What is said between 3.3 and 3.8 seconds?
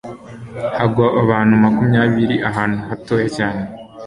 cyane